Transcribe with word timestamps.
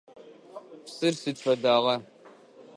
Псыр 0.85 1.13
сыд 1.21 1.37
фэдагъа? 1.43 1.95